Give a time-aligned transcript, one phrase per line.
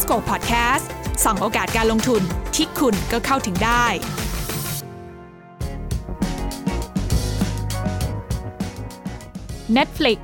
[0.00, 0.86] Invesco Podcast
[1.24, 2.22] ส่องโอกาสการลงทุน
[2.54, 3.86] ที่คุณก็เข้าถึงได้
[9.76, 10.18] Netflix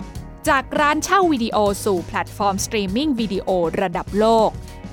[0.48, 3.48] จากร้านเช่าวิดีโอสู่แพลตฟอร์มสตรีมมิ่งวิดีโอ
[3.82, 4.50] ระดับโลก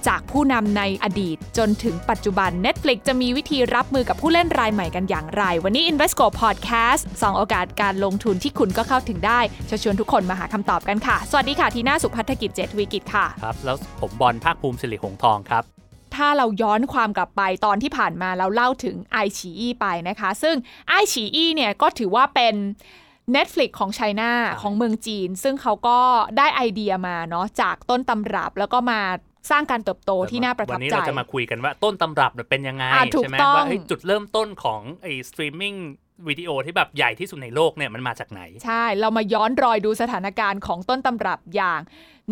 [0.08, 9.40] จากผู้นำในอดีต จนถึงปัจจุบัน Netflix จะมีวิธีรับมือกับผู้เล่นรายใหม่กันอย่างไร วันนี้ Invesco Podcast ส่องโอกาสการลงทุนที่คุณก็เข้าถึงได้
[9.70, 15.64] จะชวนทุกคนมาหาคำตอบกันค่ะ สวัสดีค่ะทีน่าสุพัฒกิจเจตวิกิจค่ะครับ แล้วผมบอลภาคภูมิสิริหงทองครับ
[16.16, 20.56] ถ้าเราย้อนความกลับไปตอนที่ผ่านมาเราเล่าถึงไอฉีอีไปนะคะ ซึ่ง
[20.88, 22.56] ไอฉีอีเนี่ยก็ถือว่าเป็น
[23.36, 24.32] Netflix ของ China
[24.62, 26.00] ของเมืองจีน ซึ่งเขาก็
[26.38, 29.02] ได้ไอเดียมาเนาะจากต้นตำรับแล้วก็มา
[29.50, 35.76] สร้างการเติบโตที่น่าประทับวันนี้เราจะมาคุยกันว่าต้นตำรับเนี่ยเป็นยังไงอะถูกใช่ไหมต้องว่าเฮ้ยจุดเริ่มต้นของไอ้สตรีมมิ่ง
[36.28, 41.82] วิดีโอที่แบบใหญ่ที่สุดในโลกเนี่ยมันมาจากไหน ใช่ เรามาย้อนรอยดูสถานการณ์ของต้นตำรับอย่าง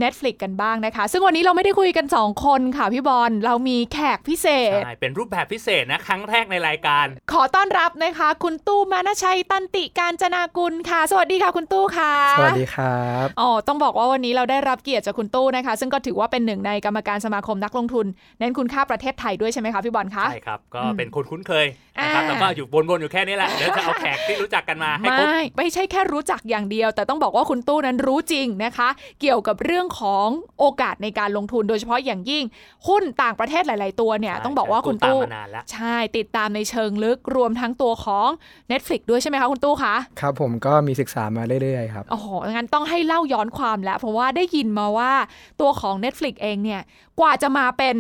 [0.04, 18.06] Netflix กันบ้างนะคะ ซึ่งวันนี้เราไม่ได้คุยกัน 2 คนค่ะพี่บอลเรามีแขกพิเศษ ใช่ เป็นรูปแบบพิเศษนะ ครั้งแรกในรายการ ขอต้อนรับนะคะ คุณตู้มานาชัยตันติการจนากุลค่ะ สวัสดีค่ะคุณตู้ค่ะ สวัสดีครับอ๋อต้องบอกว่าวันนี้เราได้รับเกียรติจากคุณตู้นะคะ ซึ่งก็ถือว่าเป็นหนึ่งในกรรมการสมาคมนักลงทุน
[18.40, 21.66] เน้นคุณค่าประเทศไทยด้วยใช่ไหมคะพี่บอลคะใช่ครับก็อืมเป็นคนคุ้นเคย
[22.02, 28.90] นะครับอ่าแล้วก็อยู่วนๆอยู่แค่นี้แหละเดี๋ยวจะเอาแขกที่รู้จักกันมาให้ครบไม่ไม่ใช่แค่รู้จักอย่างเดียว แต่ต้องบอกว่าคุณตู้นั้นรู้จริงนะคะ
[29.22, 30.28] เกี่ยวกับเรื่องของ
[30.60, 32.44] โอกาสในการลงทุนโดยเฉพาะอย่างยิ่ง
[32.88, 38.30] หุ้นต่างประเทศหลาย ๆ ตัวเนี่ยใช่ต้องบอกว่าใช่คุณตู้ตู้ตามมานานแล้วใช่ติดตามในเชิงลึกรวมทั้งตัวของ
[38.72, 45.14] Netflix ด้วยใช่ไหมคะคุณตู้คะครับผมก็มีศึกษามาเรื่อย ๆ ครับโอ้โหงั้นต้องให้เล่าย้อนความแล้ว เพราะว่าได้ยินมาว่า
[45.62, 46.82] ตัวของ Netflix เองเนี่ย
[47.20, 47.98] กว่าจะมาเป็น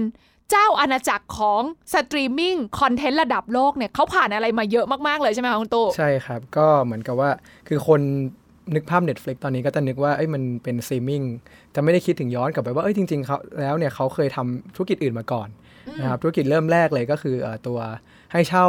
[0.51, 1.61] เจ้าอาณาจักรของ
[1.93, 7.29] streaming content ระดับโลกเนี่ยเขาผ่านอะไรมาเยอะมาก ๆ เลยใช่ไหมคะคุณตู้ใช่ครับ ก็เหมือนกับว่า
[7.67, 8.01] คือคน
[8.75, 11.21] นึกภาพ Netflix ตอนนี้ก็จะนึกว่าเอ้ยมันเป็นสตรีมมิ่ง
[11.75, 15.47] จะไม่ได้คิดถึงย้อนกลับไปว่าเอ้ยจริงๆเขาแล้วเนี่ยเขาเคยทำธุรกิจอื่นมาก่อน
[16.01, 17.79] นะครับธุรกิจเริ่มแรกเลยก็คือเอ่อตัว
[18.33, 18.67] ให้เช่า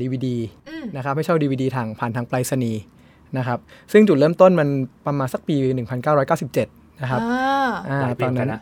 [0.00, 0.36] ดีวีดี
[0.68, 2.82] อืมนะครับให้เช่า DVD ทางผ่านทางไปรษณีย์
[3.38, 3.58] นะครับ
[3.92, 4.68] ซึ่งจุดเริ่มต้นมัน
[5.06, 5.56] ประมาณสักปี
[6.20, 8.60] 1997 นะครับอ่าอ่าหลายปีตอนนั้นเหมืกัะ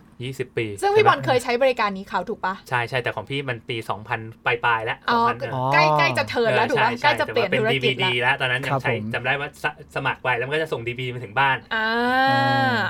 [0.52, 3.76] 20ปี ซึ่งพี่บอลใช่ไหมเคยใช้บริการนี้เขาถูกปะใช่ใช่แต่ของพี่มันปี
[4.12, 9.64] 2000ปลายๆแล้วอ๋อ2000อ๋อใกล้ใกล้จะเทิร์นแล้วถูกปะใช่ใกล้ใช่จะเปลี่ยนแต่ธุว่ารกิจ DVD แล้วแล้วตอนนั้นยัครังบใช้ผมจำได้ว่าส
[9.96, 11.86] สมัครไปแล้วมันก็จะส่ง DVD มาถึงบ้านอ่า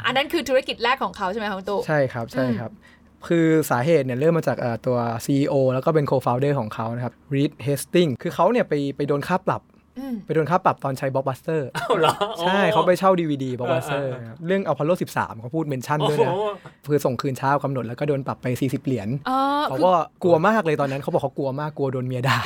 [0.06, 2.70] อันนั้นคือธุรกิจแรกของเขาใช่ไหมคะคุณตู้ใช่ครับใช่ครับ
[3.28, 9.73] คือสาเหตุเนี่ยเริ่มมาจากเอ่อตัว CEO แล้วก็เป็น co-founder ของเขานะครับ Reed Hastings คือเขาเนี่ยไปไปโดนค่าปรับอืม
[10.24, 16.34] ไปโดนค่าปรับตอนใช้ Blockbuster อ้าวเหรอใช่เขาไปเช่า DVD Blockbuster เออเออนะครับเรื่อง Apollo 13 เขาพูด mention โอ้ด้วยโหนะ
[16.88, 19.38] คือส่งคืนช้ากว่ากำหนดแล้วก็โดนปรับไป 40 เหรียญอ๋อ
[19.68, 22.36] เขาคือก็กลัวมากเลยตอนนั้นเขาบอกเขากลัวมากกลัวโดนเมียด่า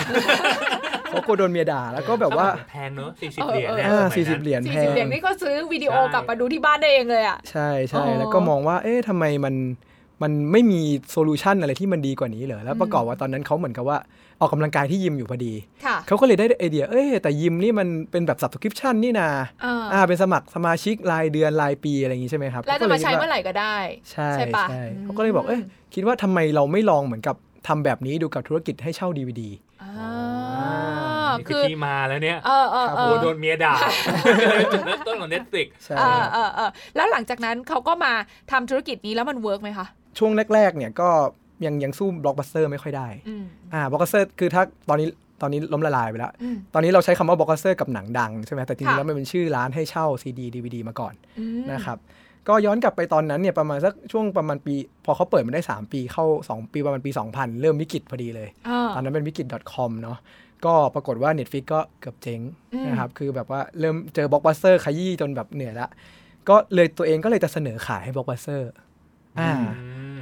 [1.11, 9.55] เขากลัวโดนเมียด่าแล้วก็แบบว่าแพงเนอะ40เหรียญเนี่ยอ่าสมัยนั้น40เหรียญแพงสี่สิบเหรียญนี่ก็ซื้อวิดีโอใช่กลับมาดูที่บ้านได้เองเลยอะใช่ใช่อ๋อแล้วก็มองว่าเอ๊ะทำไมมัน
[10.23, 10.81] มันไม่มี
[11.11, 13.99] solution อะไรที่มันดีกว่านี้เหรอแล้วประกอบว่าตอนนั้นเขาเหมือนกับว่า
[14.41, 15.53] ออกกำลังกายที่ยิมอยู่พอดี
[15.85, 19.29] ค่ะเขาก็เลยได้ไอเดีย เอ้ยแต่ยิมนี่มันเป็นแบบ subscription นี่นา
[19.65, 23.77] อ่าอ่าเป็นสมัครสมาชิกรายเดือนรายปีอะไรอย่างงี้ใช่ไหมครับ แล้วจะมาใช้เมื่อไหร่ไหร่ก็ได้
[24.11, 25.63] ใช่ใช่ปะใช่อืมเขาก็เลยบอก เอ้ย
[25.95, 27.37] คิดว่าทำไมเราไม่ลองเหมือนกับ
[27.69, 29.43] ทำแบบนี้ดูกับธุรกิจให้เช่า DVD
[29.83, 33.75] อ่านี่คืคืออที่มาแล้วเนี่ยเออเออครับเอโอ้อโดนเมียด่า
[34.73, 38.13] จุดเริ่มต้นของ Netflix ใช่เออเออเออแล้วหลังจากนั้นเขาก็มา
[38.53, 39.87] ทำธุรกิจนี้แล้วมัน work ไหมคะ
[40.19, 41.11] ช่วงแรก ๆ เนี่ยก็
[41.65, 45.09] ยังยังสู้ Blockbuster ไม่ค่อยได้อืมอ่า Blockbuster คือถ้าตอนนี้
[45.43, 51.99] ตอนนี้ล้มละลายไปแล้วอืมตอนนี้เราใช้คำว่า Blockbuster กับหนังดังใช่ไหมแต่จริงๆค่ะแล้วมันเป็นชื่อร้านให้เช่า CD DVD มาก่อนอืมนะครับ
[52.49, 54.75] ก็ย้อนกลับไปตอนนั้นเนี่ยประมาณสักช่วงประมาณปี
[55.05, 60.19] พอเขาเปิดมาได้ 3 ปีเข้า 2 ปีประมาณปี 2000 เริ่มวิกฤตพอดีเลยอ่าตอนนั้นเป็นวิกฤต .com เนาะ
[60.65, 62.41] ก็ปรากฏว่า Netflix ก็เกือบเจ๊ง
[62.75, 65.89] อืมนะครับคือแบบว่าเริ่มเจอบล็อกบัสเตอร์ขยี้จนแบบเหนื่อยละ
[66.49, 68.71] ก็เลยตัวเองก็เลยจะเสนอขายให้บล็อกบัสเตอร์
[69.41, 69.53] อ่า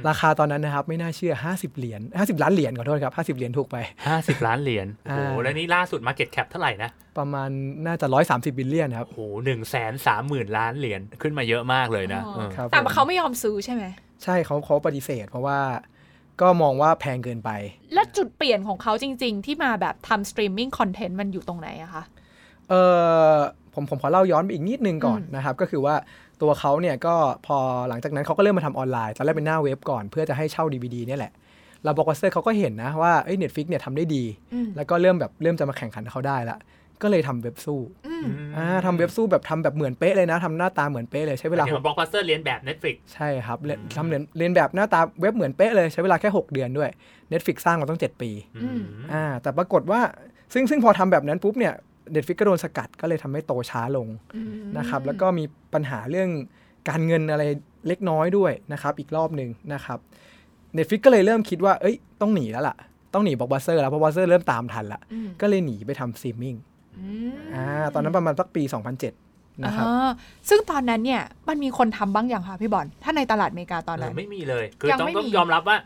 [0.07, 3.77] ราคาตอนนั้นนะครับ ไม่น่าเชื่อ 50 เหรียญ50 ล้านเหรียญขอโทษครับ 50 เหรียญถูกไป
[4.11, 7.49] 50 ล้านเหรียญโอ้โหอ่าแล้วนี่ล่าสุด Market Cap เท่าไหร่นะ ประมาณ
[7.85, 13.83] น่าจะ 130 billion ครับโอ้โหหนึ่งแสนสามหมื่นล้านเหรียญขึ้นมาเยอะมากเลยนะอ๋อเออครับแต่ผมเขาไม่ยอมซื้อใช่ไหม
[14.23, 15.59] ใช่เขาเขาปฏิเสธ เพราะว่า
[16.41, 17.49] ก็มองว่าแพงเกินไป
[17.93, 22.03] แล้วจุดเปลี่ยนของเขาจริง ๆ ที่มาแบบทำ streaming content มันอยู่ตรงไหนอะคะ
[22.69, 22.73] เอ
[23.31, 23.33] อ
[23.77, 25.95] ผมผมขอเล่าย้อนไปอีกนิดนึงก่อนอืมนะครับ ก็คือว่า
[26.41, 27.15] ตัวเขาเนี่ยก็
[27.47, 27.57] พอ
[27.89, 31.31] หลังจากนั้นเขาก็เริ่มมาทำออนไลน์ตอนแรกเป็นหน้าเว็บก่อนเพื่อจะให้เช่า DVD เนี่ยแหละ
[31.83, 36.57] แล้ว่าเซอร์เขาก็เห็นนะว่าเอ้ย Netflix เนี่ยทำได้ดีอืมแล้วก็เริ่มแบบเริ่มจะมาแข่งขันกับเขาได้ละ
[37.03, 38.25] ก็เลยทำเว็บสู้อืม
[38.57, 46.89] อ่าทำเว็บสู้แบบทำแบบเหมือนเป๊ะเลยนะทำหน้าตาเหมือนเป๊ะเลยใช้เวลาเห็นหว่ากบล็อกบัสเตอร์เรียนแบบ Netflix ใช่ครับเลียนทำเลียนเลียนแบบหน้าตาเว็บเหมือนเป๊ะเลยใช้เวลาแค่ 6 เดือนด้วย
[47.31, 48.31] Netflix สร้างมาต้อง 7 ปี
[48.63, 48.81] อืม
[49.13, 50.01] อ่าแต่ปรากฏว่า
[50.53, 51.73] ซึ่งซึ่งพอทำแบบนั้นปุ๊บเนี่ย
[52.13, 55.43] Netflix ก็โดนสกัดก็เลยทำให้โตช้าลงอืมนะครับ แล้วก็มี
[55.73, 56.29] ปัญหาเรื่อง
[56.89, 57.43] การเงินอะไร
[57.87, 59.99] เล็กน้อยด้วยนะครับ อีกรอบหนึ่งนะครับ
[60.77, 62.75] Netflix ก็เลยเริ่มคิดว่า เอ้ย ต้องหนีแล้วล่ะ
[63.13, 66.55] ต้องหนีบล็อกบัสเซอร์แล้วเพราะบัสเซอร์เริ่มตามทันละอืมก็เลยหนีไปทำสตรีมมิ่ง
[66.97, 70.09] อืมอ่า ตอนนั้นประมาณสักปี 2007 นะครับอ่า
[70.49, 75.77] ซึ่งตอนนั้นเนี่ย มันมีคนทำบ้างอย่างคะพี่บอล ถ้าในตลาดอเมริกาเออตอนนั้นไม่มีเลย คือยังไม่มี ต้องต้องยอมรับว่า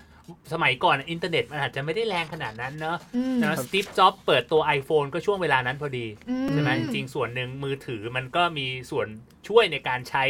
[0.53, 9.07] สมัยก่อนอินเทอร์เน็ตมันอาจจะไม่ได้แรงขนาดนั้นเนอะอืมนะ Steve Jobs เปิดตัว iPhone ก็ช่วงเวลานั้นพอดีอืใช่ไหมจริงๆส่วนหนึ่งมือถือมันก็มีส่วน
[9.47, 10.23] ช่วยในการใช้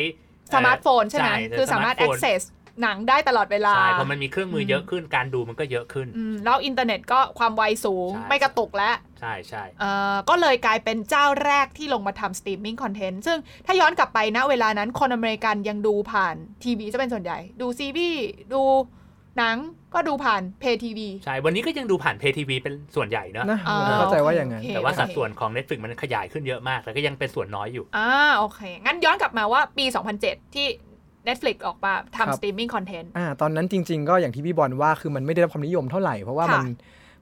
[0.55, 2.43] สมาร์ทโฟนใช่ไหมใช่คือสามารถสมาร์ทโฟน access
[2.81, 18.61] หนังได้ตลอดเวลา ใช่พอมันมีเครื่องมือเยอะขึ้นการดูมันก็เยอะขึ้นอืมแล้วอินเทอร์เน็ตก็ความไวสูงใช่ไม่กระตุกแล้ว ใช่ใช่เอ่อก็เลยกลายเป็นเจ้าแรกที่ลงมาทำ streaming content ซึ่งถ้าย้อนกลับไปนะเวลานั้นคนอเมริกันยังดูผ่านทีวีจะเป็นส่วนใหญ่ ดูซีรีส์ดู
[19.37, 19.57] หนัง
[19.93, 29.85] ก็ดูผ่าน pay TV ใช่ วันนี้ก็ยังดูผ่าน pay TV เป็นส่วนใหญ่เนอะนะอ่าผมเข้าใจว่าอย่างนั้นโอเคแต่ว่าสัดส่วนของ Netflix มันขยายขึ้นเยอะมากแต่ก็ยังเป็นส่วนน้อยอยู่ อ่าโอเค งั้นย้อนกลับมาว่าปี
[30.19, 30.67] 2007 ที่
[31.27, 36.65] Netflix ออกมาทำ streaming content ครับอ่าตอนนั้นจริง ๆ ก็อย่างที่พี่บอลว่าคือมันไม่ได้รับความนิยมเท่าไหร่ เพราะว่าค่ะมัน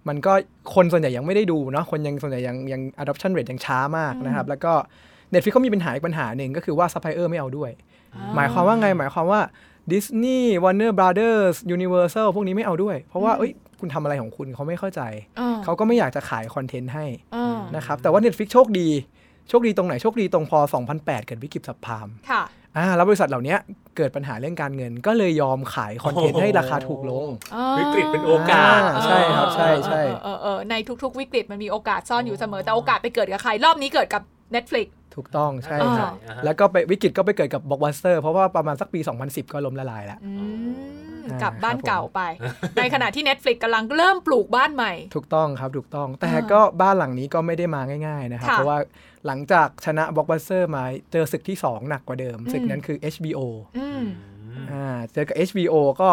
[0.07, 0.33] มันก็
[0.75, 4.73] คนส่วนใหญ่ยังไม่ได้ดูเนาะคนยังส่วนใหญ่ยังยัง adoption rate ยังช้ามากนะครับแล้วก็
[5.33, 7.71] Netflix เขามีปัญหาอีกปัญหาหนึ่งก็คือว่า supplier ไม่เอาด้วย
[8.35, 9.41] หมายความว่าไงหมายความว่า
[9.93, 15.01] Disney Warner Brothers Universal พวกนี้ไม่เอาด้วย เพราะว่าอืมเอ้ยคุณทำอะไรของคุณเขาไม่เข้าใจ
[15.39, 17.05] อ่เขาก็ไม่อยากจะขายคอนเทนต์ให้
[17.35, 18.89] อ่านะครับ แต่ว่า Netflix โชคดี
[19.49, 20.59] โชคดีตรงไหน โชคดีตรงพอ
[20.93, 22.43] 2008 เกิดวิกฤตสับพามค่ะ
[22.77, 23.55] อ่าแล้วบริษัทเหล่านี้
[23.97, 27.27] เกิดปัญหาเรื่องการเงิน ก็เลยยอมขายคอนเทนต์ให้ราคาถูกลง
[27.79, 34.21] วิกฤตเป็นโอกาสอ่าใช่ครับ ใช่ใช่เออเออเออในทุกๆ วิกฤตมันมีโอกาสซ่อนอยู่เสมอแต่โอกาสไปเกิดกับใคร รอบนี้เกิดกับ
[34.55, 40.31] Netflix ถูกต้องใช่อ่าครับอ่าฮะแล้วก็ไปวิกฤตก็ไปเกิดกับบล็อกบัสเตอร์เพราะว่าประมาณสักปี 2010 ก็ล้มละลายแล้วอื
[41.21, 42.21] มอ่ากลับบ้านครับผมเก่าไป
[42.77, 48.79] ในขณะที่ Netflix กำลังเริ่มปลูกบ้านใหม่ ถูกต้องครับถูกต้อง แต่อ่าก็บ้านหลังนี้ก็ไม่ได้มาง่าย ๆ นะครับค่ะเพราะว่า
[49.25, 53.39] หลังจากชนะบล็อกบัสเตอร์มาเจอศึกที่ 2 หนักกว่าเดิม ศึกนั้นคือ HBO
[53.77, 54.03] อืม
[54.71, 56.09] อ่าเจอกับ HBO ก็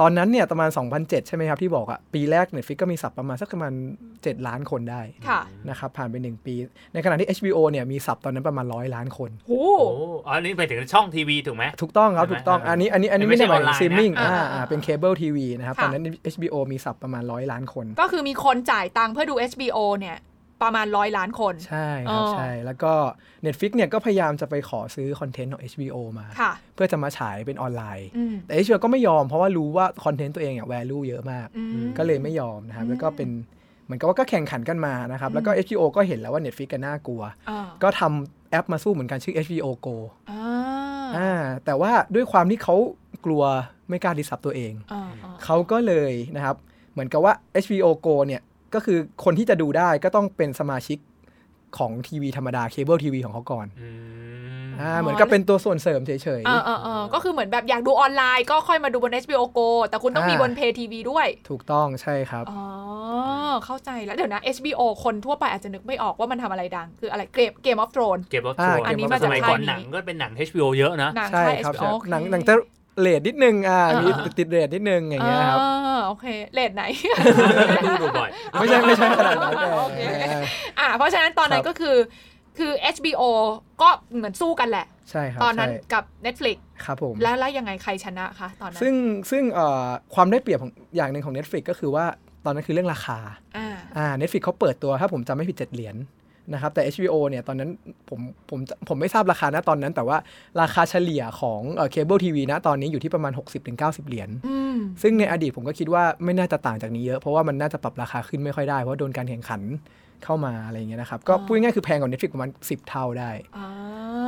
[0.00, 3.72] ตอนนั้นเนี่ยประมาณ 2007 ใช่ไหมครับ ที่บอกอะปีแรก Netflix ก็มี sub ประมาณสักประมาณ
[4.14, 6.54] 7 ล้านคนได้ค่ะนะครับผ่านไป 1 ปี
[6.94, 9.64] ในขณะที่ HBO เนี่ยมี sub ตอนนั้นประมาณ 100 ล้านคนโหโอ้
[10.26, 16.04] อ๋ออันนี้ไปถึงช่องทีวีถูกไหมถูกต้องครับใช่ไหมถูกต้องอ่าอันนี้อันนี้อันนี้ไม่ไม่ใช่ได้หมายถึออนไลน์งนะซีมิ่งอ่าอ่าอ่าอ่าเป็นเคเบิลทีวีนะครับค่ะตอนนั้น
[16.34, 20.16] HBO มี sub ประมาณ 100 ล้านคน ก็คือมีคนจ่ายตังค์เพื่อดู HBO เนี่ย
[20.62, 22.92] ประมาณร้อยล้านคน ใช่ครับอ๋อใช่ แล้วก็
[23.46, 33.30] Netflix เนี่ยก็พยายามจะไปขอซื้อ content ของ HBO มาค่ะเพื่อจะมาฉายเป็นออนไลน์อืมแต่ HBO ก็ไม่ยอมเพราะว่ารู้ว่า content ตัวเองอะ value เยอะมากอืมก็เลยไม่ยอมนะครับอืมแล้วก็เป็น
[33.84, 39.96] เหมือนกับว่าก็แข่งขันกันมานะครับ แล้วก็ HBO ก็เห็นแล้วว่า Netflix ก็น่ากลัวอ่าก็ทำแอปมาสู้เหมือนกันชื่อ HBO Go
[40.30, 41.32] อ่าอ่า
[41.64, 42.74] แต่ว่าด้วยความที่เขา
[43.24, 43.42] กลัว
[43.88, 46.56] ไม่กล้าดิสับตัวเองอ่าอ่าเขาก็เลยนะครับ
[46.92, 47.32] เหมือนกับว่า
[47.64, 48.42] HBO Go เนี่ย
[48.74, 50.98] ก็คือคนที่จะดูได้ก็ต้องเป็นสมาชิก
[51.78, 53.88] ของทีวีธรรมดาเคเบิลทีวีของเขาก่อนอื
[54.66, 62.62] มอ่าเหมือนกับเป็นตัวส่วนเสริมเฉยเออเออเออก็คือเหมือนแบบอยากดูออนไลน์ก็ค่อยมาดูบน HBO Go แต่คุณต้องมีอ่าบน Pay TV ด้วยๆถูกต้องใช่ครับ อ๋อ
[63.64, 72.54] เข้าใจแล้วเดี๋ยวนะ HBO คนทั่วไปอาจจะนึกไม่ออกว่ามันทำอะไรดัง คืออะไรเกมเกมออฟ r o นเก็บวัตอ่าถุอันนี้ Game of มาจากสมัยก่อนค่ายนี้หนังก็เป็นหนัง HBO เยอะนะหนังใช่ค่ายครับ HBO ใช่โอเคหนังหนังจะ
[73.00, 76.84] เลทนิดนึงอ่าเออมีเออติดเรทนิดนึงอย่างเงี้ยครับอ่า โอเคเลทไหน
[77.84, 80.00] ดูดูบ่อยไม่ใช่ไม่ใช่ขนาดนั้นแต่โอเค
[80.78, 81.96] อ่าเพราะฉะนั้นตอนนั้นครับก็คือ
[82.58, 83.22] คือ HBO
[83.82, 88.94] ก็เหมือนสู้กันแหละ ใช่ครับตอนนั้นใช่กับ Netflix ครับผมแล้วแล้วยังไงใครชนะคะตอนนั้น ซึ่ง
[89.30, 92.04] ซึ่งเอ่อความได้เปรียบของอย่างหนึ่งของ Netflix ก็คือว่า
[92.44, 93.18] ตอนนั้นคือเรื่องราคา
[93.56, 95.96] อ่าอ่า Netflix เขาเปิดตัวถ้าผมจำไม่ผิด7เหรียญ
[96.52, 97.70] นะครับแต่ HBO เนี่ยตอนนั้น
[98.08, 100.16] ผมผมผมไม่ทราบราคานะตอนนั้น แต่ว่า
[100.60, 103.32] ราคาเฉลี่ยของเคเบิลทีวีนะตอนนี้อยู่ที่ประมาณ
[103.70, 109.62] 60-90 เหรียญอืมซึ่งในอดีตผมก็คิดว่าไม่น่าจะต่างจากนี้เยอะ เพราะว่ามันน่าจะปรับราคาขึ้นไม่ค่อยได้ เพราะโดนการแข่งขัน
[110.24, 113.68] เข้ามาอะไรอย่างเงี้ยนะครับ ก็อ๋อพูดง่ายๆคือแพงกว่า Netflix ประมาณ 10 เท่าได้อ่า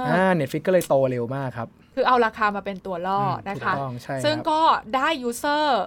[0.08, 4.60] อ่า Netflix ก็เลยโตเร็วมากครับ คือเอาราคามาเป็นตัวล่ออมนะถูกคะต้องใช่ซึ่งครับก็
[4.94, 5.82] ได้ user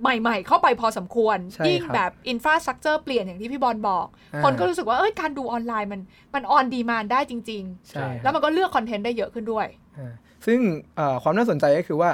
[0.00, 6.00] ใหม่ ๆ เข้าไปพอสมควรใช่ยิ่งครับแบบ infrastructure เปลี่ยนอย่างที่พี่บอลบอกอ่าคนก็รู้สึกว่าเอ้ยการดูออนไลน์มัน
[6.34, 9.66] มัน on demand ได้จริงใช่ครับ ๆแล้วบมันก็เลือกคอนเทนต์ได้เยอะขึ้นด้วย
[9.98, 10.12] อ่า
[10.46, 10.58] ซึ่ง
[10.96, 12.10] เอ่อความน่าสนใจก็คือว่า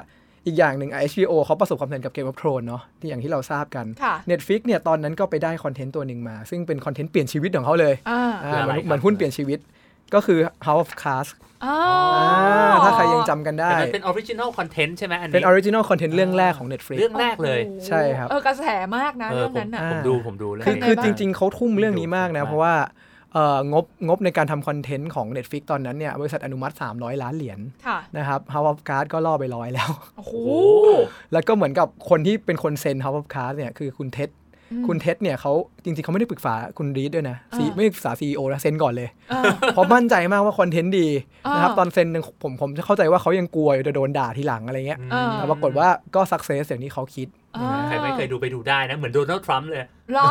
[0.47, 9.59] อีกอย่างหนึ่งอะ HBO เขาประสบความสำเร็จกับ Game of Thrones เนาะที่อย่างที่เราทราบกันค่ะ Netflix เนี่ยตอนนั้นก็ไปได้คอนเทนต์ตัวหนึ่งมา ซึ่งเป็นคอนเทนต์เปลี่ยนชีวิตของเขาเลยอ่าอ่าคือเหอะไรมือนครับเหมือนหุ้นเปลี่ยนชีวิต
[10.15, 11.31] ก็คือ House of Cards
[11.65, 11.77] อ๋อ
[12.15, 18.65] อ่าถ้าใครยังจำกันได้แต่มันเป็นออริจิน l ลคอนเทนต์ใช่ไหมอันนี้เป็น originalจิน l ลคอนเทนต์เรื่องแรกของ Netflix เรื่องแรกเลยโอ้โหใช่ครับ เออกระแส
[18.97, 22.75] มากนะเอเรื่องนั้นน่ะผมอ่าผมดูผมดูเลยคือเป็นไงคือบ้างจริง ๆเขาทุ่มเรื่องนี้มากนะดูเพราะว่า
[23.33, 31.01] เอ่องบงบในการทำคอนเทนต์ของ Netflix ตอนนั้นเนี่ย บริษัทอนุมัติ 300 ล้านเหรียญค่ะนะครับ House of Cards ก็ล่อไปร้อยแล้วโอ้โหโอ้โห
[31.33, 34.44] แล้วก็เหมือนกับคนที่เป็นคนเซ็น House of Cards เนี่ยคือคุณเท็ดอืม
[34.87, 35.53] คุณเท็ดเนี่ยเขา
[35.85, 39.43] จริงๆเขาไม่ได้ปรึกษาคุณรีดด้วยนะอ่าซีไม่ได้ปรึกษา CEO นะเซ็นก่อนเลยอ่า
[39.73, 41.09] เพราะมั่นใจมากว่าคอนเทนต์ดี
[41.55, 47.44] นะครับอ่าตอนเซ็นเนี่ยผมผมจะเข้าใจว่าเขายังกลัวอยู่จะโดนด่าทีหลังอะไรเงี้ยอ่าแต่ปรากฏว่าก็ success อย่างที่เขาคิดอ่า
[47.89, 50.29] ใครไม่เคยดูไปดูได้นะ เหมือนโดนัลด์ทรัมป์เลยเหรอ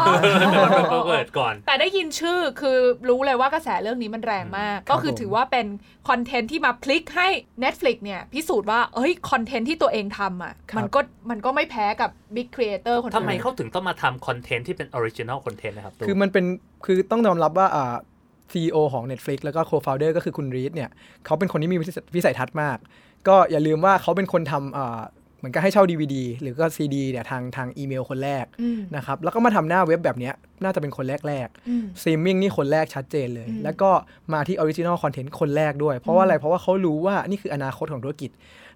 [0.89, 2.77] เขาเปิดก่อน แต่ได้ยินชื่อคือ
[3.09, 5.65] รู้เลยว่ากระแสเรื่องนี้มันแรงมากครับก็คือผมถือว่าเป็น
[6.09, 7.27] คอนเทนต์ที่มาพลิกให้
[7.63, 10.99] Netflix เนี่ย พิสูจน์ว่า เอ้ย คอนเทนต์ที่ตัวเองทำอะครับมันก็
[11.29, 16.45] มันก็ไม่แพ้กับ Big Creator คนอื่นทำไมเขาถึงต้องมาทำคอนเทนต์ที่เป็น original content นะครับ คือมันเป็น
[16.85, 17.95] คือต้องยอมรับว่าอ่า
[18.51, 20.89] CEO ของ Netflix แล้วก็ co-founder ก็คือคุณรีดเนี่ย
[21.25, 21.77] เขาเป็นคนที่มี
[22.15, 22.77] วิสัยทัศน์มาก
[23.27, 30.33] ก็อย่าลืมว่าเขาเป็นคนทำอ่าเห มือนกับให้เช่า DVD หรือก็ CD เนี่ยทางทางอีเมลคนแรกอืมนะครับ แล้วก็มาทำหน้าเว็บแบบเนี้ย
[30.63, 33.89] น่าจะเป็นคนแรกอืมๆซีมิ่งนี่คนแรกชัดเจนเลยอืมแล้วก็
[34.33, 38.31] มาที่ original content คนแรกด้วย เพราะว่าอะไร เพราะว่าเขารู้ว่านี่คืออนาคตของธุรกิจ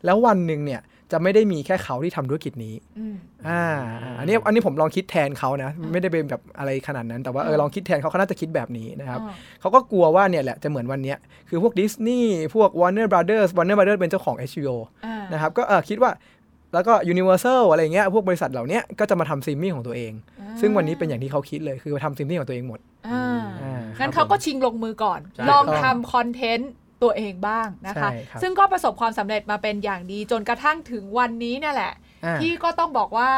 [0.06, 0.82] แล้ววันหนึ่งเนี่ย
[1.12, 3.16] จะไม่ได้มีแค่เขาที่ทำธุรกิจนี้อืม
[3.48, 3.64] อ่า
[4.04, 11.18] อ่า อันนี้อันนี้ผมลองคิดแทนเขานะ ไม่ได้เป็นแบบอะไรขนาดนั้น แต่ว่าเออลองคิดแทนเขาเขาน่าจะคิดแบบนี้นะครับอ่าเขาก็กลัวว่าเนี่ยแหละจะเหมือนวันเนี้ย
[11.50, 16.12] คือพวกดิสนีย์พวก Warner Brothers Warner Brothers เป็นเจ้าของ HBO อ่านะครับ ก็เออคิดว่า
[16.74, 20.14] แล้วก็ Universal อะไรเงี้ยพวกบริษัทเหล่าเนี้ยก็จะมาทำซีมิ่งของตัวเอง
[20.62, 26.72] ซึ่งวันนี้เป็นอย่างที่เขาคิดเลยคือทำซีมิ่งของตัวเองหมดอ่าอ่างั้นครัเขาบก็ผมชิงลงมือก่อนใช่ลองถูกต้องทำคอนเทนต์
[27.04, 31.94] ตัวเองบ้างนะคะใช่ครับซึ่งก็ประสบความสำเร็จมาเป็นอย่างดีจนกระทั่งถึงวันนี้เนี่ยแหละ
[32.26, 33.30] อ่าที่ก็ต้องบอกว่า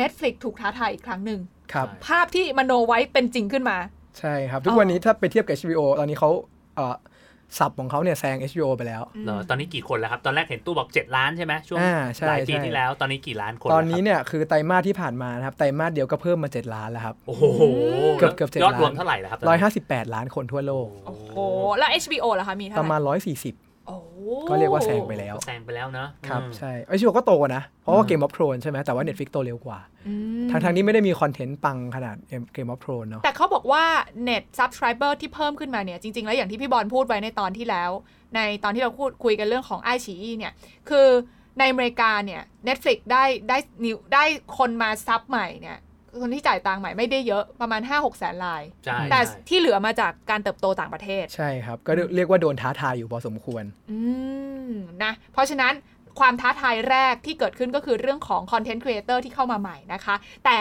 [0.00, 1.40] Netflix ถูกท้าทายอีกครั้งหนึ่ง
[1.72, 3.78] ครับภาพที่มโนไว้เป็นจริงขึ้นมา
[4.18, 6.30] ใช่ครับ ทุกอ๋อวันนี้ถ้าไปเทียบกับ HBO ตอนนี้เขา
[6.76, 6.94] เอ่อ
[7.58, 17.44] สับของเขาเนี่ยแซง HBO ไปแล้วเหรอตอนนี้กี่คนแล้วครับ ตอนแรกเห็นตู้บอก 7 ล้านใช่ไหมช่วงอ่าใช่หลายปีใช่ที่แล้วตอนนี้กี่ล้านคน ตอนนี้แล้วครับเนี่ยคือไตรมาสที่ผ่านมานะครับไตรมาสเดียวก็เพิ่มมา 7 ล้านแล้วครับ โอ้โห
[18.18, 19.40] เกือบเกือบเจ็ดยอดรวมล้านเท่าไหร่แล้วครับ
[19.84, 21.36] 158ล้านคนทั่วโลก โอ้โห
[21.78, 23.67] แล้ว HBO ล่ะคะมีเท่าไหร่ ประมาร่ณ140โอ้
[24.48, 32.16] ก็เรียกว่าแซงไปแล้ว แซงไปแล้วเนอะครับอืมใช่ HBO ก็โตนะ เพราะว่าเกมออฟ r ทรนใช่ไหมแต่ว่า Netflix โตเร็วกว่าอืมทั้งทางๆที่ไม่ได้มีคอนเทนต์ปังขนาด
[32.54, 33.84] เกมออฟ r ทรนเนาะแต่เขาบอกว่า
[34.28, 37.90] Net Subscriber ที่เพิ่มขึ้นมาเนี่ย จริง ๆ แล้วอย่างที่พี่บอลพูดไว้ในตอนที่แล้ว
[38.34, 40.52] ในตอนที่เราพูดคุยกันเรื่องของไอชีเนี่ย
[40.88, 41.08] คือ
[41.58, 44.24] ในอเมริกาเนี่ย Netflix ได้ได้new ได้
[44.58, 45.78] คนมา sub ใหม่เนี่ย
[46.20, 53.98] คนที่จ่ายตังค์ใหม่ไม่ได้เยอะประมาณ 5-6แสนราย ใช่แต่ใช่ ที่เหลือมาจากการเติบโตต่างประเทศ ใช่ครับ ก็เรียกว่าโดนท้าทายอยู่พอสมควร อื
[54.70, 55.72] มนะเพราะฉะนั้น
[56.20, 60.14] ความท้าทายแรกที่เกิดขึ้นก็คือเรื่องของ content creator ที่เข้ามาใหม่นะคะ
[60.46, 60.58] แต่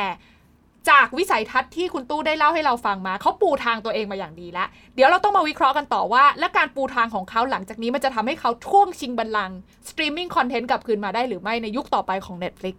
[0.89, 9.57] จากวิสัยทัศน์ที่คุณตู้ได้เล่าให้เราฟังมา เขาปูทางตัวเองมาอย่างดีแล้ว เดี๋ยวเราต้องมาวิเคราะห์กันต่อว่า และการปูทางของเขาหลังจากนี้มันจะทำให้เขาช่วงชิงบัลลังก์
[9.89, 12.75] สตรีมมิ่งคอนเทนต์กลับคืนมาได้หรือไม่ในยุคต่อไปของ Netflix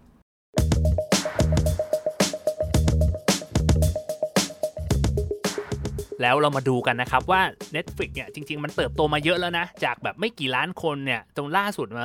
[6.22, 7.40] แล้วเรามาดูกันนะครับว่า
[7.74, 12.04] Netflix เนี่ยจริง ๆ มันเติบโตมาเยอะแล้วนะ จากแบบไม่กี่ล้านคนเนี่ยตรงล่าสุดมา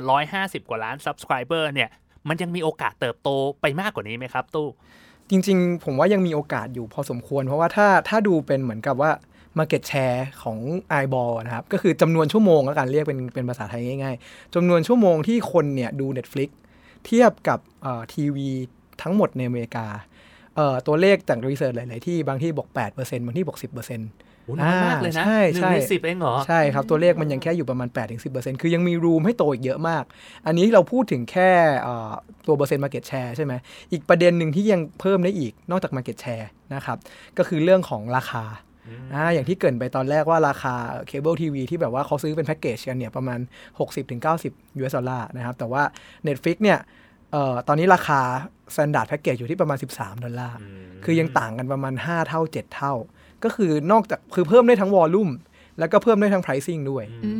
[0.59, 1.89] 150 กว่าล้าน Subscriber เนี่ย
[2.27, 3.29] มันยังมีโอกาสเติบโต
[3.61, 4.67] ไปมากกว่านี้ไหมครับตู้
[5.29, 9.11] จริง ๆ ผมว่ายังมีโอกาสอยู่พอสมควร เพราะว่าถ้าถ้าดูเป็นเหมือนกับว่า
[9.57, 10.57] Market Share ของ
[11.01, 16.49] i b a l l นะครับ ก็คือจำนวนชั่วโมงแล้วกันเรียกเป็นเป็นภาษาไทยง่ายๆจำนวนชั่วโมงที่คนเนี่ยดู Netflix
[17.05, 18.49] เทียบกับเอ่อทีวี
[19.01, 19.85] ทั้งหมดในอเมริกา
[20.87, 27.89] ตัวเลขจากรีเสิร์ชหลาย ๆ ที่บางที่บอก 8%บางที่บอก 10%โอ้น้อยมากเลยนะอ่าใช่หนึ่ใช่งในสิบเองเหรอ ใช่ครับ ตัวเลขมันยังแค่อยู่ประมาณ
[28.25, 30.03] 8-10%คือยังมีรูมให้โตอีกเยอะมาก
[30.45, 31.49] อันนี้เราพูดถึงแค่
[31.81, 32.11] เอ่อ
[32.47, 33.53] ตัวเปอร์เซ็นต์ Market Share ใช่ไหม
[33.91, 36.97] อีกประเด็นหนึ่งที่ยังเพิ่มได้อีกนอกจาก Market Share นะครับ
[37.37, 38.45] ก็คือเรื่องของราคา
[39.13, 40.75] อ่าอย่างที่เกริ่นไปตอนแรกว่าราคา
[41.07, 43.39] เคเบิลทีวีที่แบบว่าเขาซื้อเป็นแพ็กเกจกันเนี่ยประมาณ
[44.09, 45.83] 60-90 US ดอลลาร์นะครับแต่ว่า
[46.27, 46.79] Netflix เนี่ย
[47.33, 48.21] เอ่อตอนนี้ราคา
[48.75, 50.57] Standard Package อยู่ที่ประมาณ 13 ดอลลาร์
[51.03, 52.93] คือยังต่างกันประมาณ 5 เท่า 7 เท่า
[53.43, 55.29] ก็คือนอกจากคือเพิ่มได้ทั้ง volume
[55.79, 57.31] แล้วก็เพิ่มได้ทั้ง pricing ด้วยอื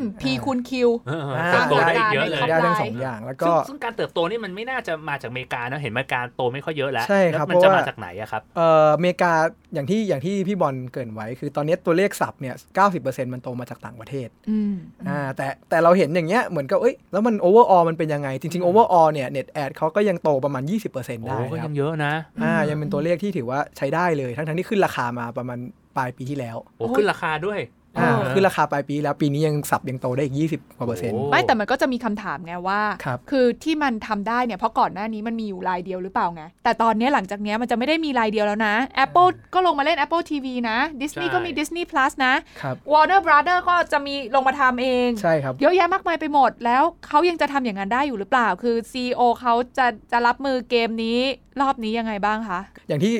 [0.00, 0.70] ม P คูณ Q
[1.06, 9.32] เอออ่าเติบโตได้อีกเยอะเลยได้ได้ทั้งสองอย่าง แล้วก็ซึ่งซึ่งการเติบโตนี่มันไม่น่าจะมาจากอเมริกานะเห็นอเมริกาโตไม่ค่อยเยอะแล้วใช่ครับแล้วมันจะเพราะว่ามาจากไหนอะครับเอ่ออเมริกา
[9.74, 12.54] อย่างที่อย่างที่พี่บอลเกรินไว้ คือตอนนี้ตัวเลขสับเนี่ย
[12.94, 14.74] 90%มันโตมาจากต่างประเทศอืม
[15.08, 20.62] อ่าแต่แต่เราเห็นอย่างเงี้ยเหมือนกับเอ้ยแล้วมัน overall มันเป็นยังไง จริงๆ overall เนี่ย net ad เขาก็ยังโตประมาณ
[20.94, 22.12] 20%ได้โอ้ก็ครัยับงเยอะนะ
[22.42, 25.58] อ่ายังเป็นตัวเลขที่ถือว่าใช้ได้เลยทั้งๆที่ขึ้นราคามาประมาณ
[25.96, 27.60] ปลายปีที่แล้ว โอ้ขึ้นราคาด้วย
[27.98, 38.74] อ่าเออขึ้นราคาปลายปีแล้วปีนี้ยังสับยังโตได้อีก 20กว่าเปอร์เซ็นต์โอ้ไม่แต่มันก็จะมีคำถามไงว่าครับคือที่มันทำได้เนี่ยเพราะก่อนหน้านี้มันมีอยู่รายเดียวหรือเปล่าไงแต่ตอนนี้หลังจากเนี้ยมันจะไม่ได้มีรายเดียวแล้วนะ
[39.04, 48.76] Apple ก็ลงมาเล่น Apple TV นะ Disney ใช่ก็มี Disney Plus นะครับ Warner Brother ก็จะมีลงมาทำเองใช่ครับเยอะแยะมากมายไปหมด แล้วเขายังจะทำอย่างนั้นได้อยู่หรือเปล่า คือ
[48.92, 51.18] CEO เขาจะจะรับมือเกมนี้
[51.60, 53.14] รอบนี้ยังไงบ้างคะอย่างที่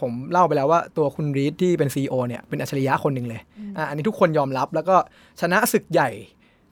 [0.00, 3.40] ผมเล่าไปแล้วว่าตัวคุณรีดที่เป็น CEO เนี่ยเป็นอัจฉริยะคนหนึ่งเลย
[3.76, 4.96] อะอันนี้ทุกคนยอมรับแล้วก็
[5.40, 6.10] ชนะศึกใหญ่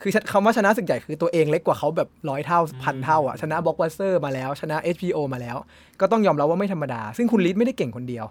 [0.03, 5.57] คือคำว่าชนะศึกใหญ่คือตัวเองเล็กกว่าเขาแบบร้อยเท่าพันเท่าอะชนะบล็อกบัสเตอร์มาแล้ว ชนะ HBO มาแล้ว
[6.01, 8.25] ก็ต้องยอมรับว่าไม่ธรรมดา ซึ่งคุณรีดไม่ได้เก่งคนเดียว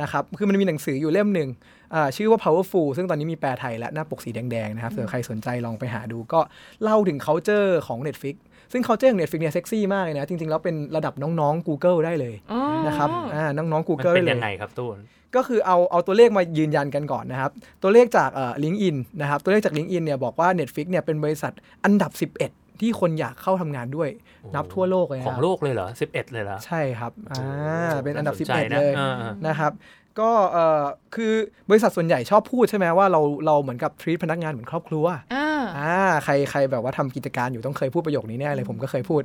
[0.00, 1.48] นะครับคือมันมีหนังสืออยู่เล่มหนึ่ง
[1.94, 6.40] อ่าชื่อว่า powerful ซึ่งตอนนี้มีแปลไทยและหน้าปกสีแดงๆนะครับเผื่อใครสนใจลองไปหาดู ก็
[6.82, 8.36] เล่าถึง culture ของ Netflix
[8.72, 14.98] ซึ่งเขาเจ้ของ Netflix เนี่ยเซ็กซี่มากเลยนะ จริงๆ แล้วเป็นระดับน้องๆ Google ได้เลยอ๋อนะครับอ่าน้องๆมัน Google เป็นได้เลยังไงยครับตูน
[15.36, 17.50] ก็คือเอาเอาตัวเลขมายืนยันกันก่อนนะครับ
[17.82, 21.52] ตัวเลขจากเอ่อ LinkedIn นะครับ ตัวเลขจาก LinkedIn เนี่ยบอกว่า Netflix เนี่ยเป็นบริษัท
[21.84, 22.12] อันดับ
[22.46, 24.08] 11 ที่คนอยากเข้าทำงานด้วย
[24.54, 27.42] นับทั่วโลกเลยนะของโลกเลยเหรอ 11 เลยเหรอ ใช่ครับอ่า
[27.90, 29.72] โอ้เป็นอันดับาสใจ11 นะเลยออนะครับ
[30.20, 31.32] ก็เอ่อคือ
[31.70, 35.46] บริษัทส่วนใหญ่ชอบพูดใช่ไหมว่าเราเราเหมือนกับทรีตพนักงานเหมือนครอบครัว อ่า
[35.78, 39.22] อ่าใครใครแบบว่าทำกิจการอยู่ต้องเคยพูดประโยคนี้แน่เลยผมก็เคยพูด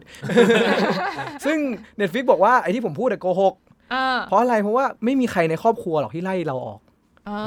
[1.45, 1.57] ซึ่ง
[1.99, 3.68] Netflix บอกว่าไอ้ที่ผมพูดอะโกหกอ่า
[4.27, 6.79] เพราะอะไรเพราะว่าไม่มีใครในครอบครัวหรอกที่ไล่เราออก
[7.29, 7.39] อ๋อ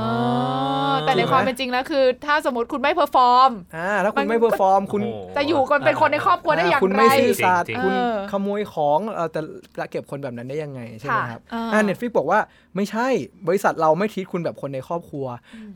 [0.93, 9.41] อแต่ในจริงไหมความเป็นจริงแล้วคือ ถ้าสมมติคุณไม่เพอร์ฟอร์มอ่าถ้าคุมัณนไม่เพอร์ฟอร์มคุณโอ้โหจะอยู่กันเป็นคนในครอบครัวได้อย่างคุณไรไม่ซื่อสัตย์จริงๆคุณเออขโมยของเอ่อแต่
[9.79, 12.39] จะเก็บคนแบบนั้นได้ยังไงใช่ไหมค่ะครับอ่าอ่าเน็ตฟิกบอกว่า
[12.77, 13.07] ไม่ใช่
[13.49, 15.27] บริษัทเราไม่ทีตคุณแบบคนในครอบครัว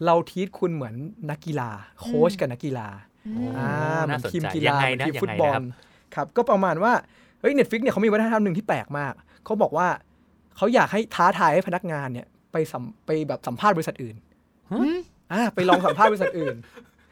[0.04, 0.94] เราทีตคุณเหมือน
[1.30, 1.70] นักกีฬา
[2.00, 2.88] โค้ชกับนักกีฬา
[3.26, 3.70] อืมอ่า
[4.04, 5.64] เหมืน่าอนสนทีมใจกียัฬางไงเหมือนนะทีมยังฟุตไงบอนะคลรับ
[6.14, 6.92] ครับก็ประมาณว่า
[7.40, 9.12] เฮ้ยเน็ตฟิกเนี่ยเขามีวัฒนธรรมหนึ่งที่แปลกมาก
[9.44, 9.88] เขาบอกว่า
[10.56, 14.16] เขาอยากให้ท้าทายให้พนักงานเนี่ย ไปสัมไปแบบสัมภาษณ์บริษัทอื่น
[14.72, 14.96] อืม
[15.32, 16.56] อ่าไปลองสัมภาษณ์บริษัทอื่น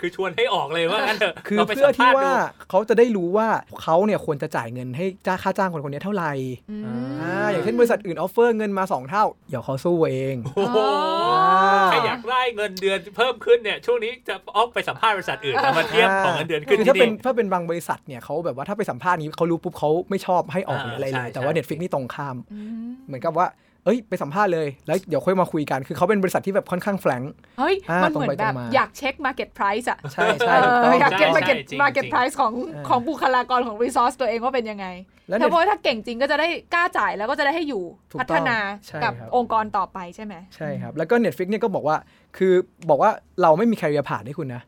[0.05, 2.31] คือชวนให้ออกเลยว่างั้นเถอะคือราไปเพื่อสัมที่ภษณ์ว่าดู
[2.71, 3.49] เขาจะได้รู้ว่า
[3.83, 6.33] เขาเนี่ยควรจะจ่ายเงินให้จ้าค่าจ้างคนคนนี้เท่าไหร่
[6.71, 6.85] อืม
[7.21, 23.47] อ่าอย่างเช่นบริษัทอื่นออฟเฟอร์เงินมา 2 เท่าเดี๋ยวเขาสู้เองโอ้โหอ๋อถ้าอยากได้เงินเดือนเพิ่มขึ้นเนี่ยช่วงนี้จะออกไปสัมภาษณ์บริษัทอื่นแล้วมาเทียบของเงินเดือนขึ้นคือที่ถ้าเป็นนี่ถ้าเป็นบางบริษัทเนี่ยเขาแบบว่าถ้าไปสัมภาษณ์นี้เขารู้ปุ๊บเขาไม่ชอบให้ออกหรืออะไรเลอ่ายใช่แต่ว่าใช่ Netflix นี่ตรงข้ามอืมเหมือนกับว่า
[23.85, 34.87] เอ้ยไปสัมภาษณ์เลย แล้วเดี๋ยวค่อยมาคุยกัน คือเขาเป็นบริษัทที่แบบค่อนข้างแฟลงก์เฮ้ยอ่ามันเหมือนตรงไปแบบตรงมาอยากเช็ค market price อะใช่ใช่เอถูกอต้องอยากเก็ตใช่ market จริง market จริง price ของเออของบุคลากรของ resource ตัวเองว่าเป็นยังไง
[35.29, 41.97] แล้วถ้า Net- เพราะว่าถ้าเก่งจริงก็จะได้กล้าจ่ายแล้วก็จะได้ให้อยู่ถูกต้องพัฒนาใช่กับครับองค์กรต่อไปใช่ไหมใช่ครับ แล้วก็ Netflix เนี่ยก็บอกว่า
[42.37, 42.53] คือ
[42.91, 43.11] บอกว่า
[43.43, 44.63] เราไม่มี career path ให้คุณนะ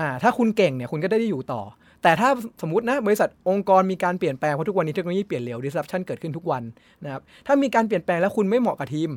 [0.00, 1.62] อ่าถ้าคุณเก่งเนี่ยคุณก็ได้อยู่ต่อ
[2.02, 2.28] แต่ถ้า
[2.62, 6.62] สมมตินะบริษัทองค์กรมีการเปลี่ยนแปลงเพราะทุกวันนี้เทคโนโลยีเปลี่ยนเร็ว disruption เกิดขึ้นทุกวัน
[7.04, 9.10] นะครับถ้ามีการเปลี่ยนแปลงแล้วคุณไม่เหมาะกับทีม